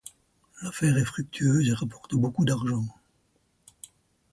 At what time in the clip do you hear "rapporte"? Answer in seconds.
1.73-2.15